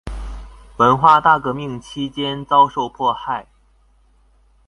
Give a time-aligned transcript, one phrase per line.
[0.77, 3.45] 文化大革命期间遭受迫害。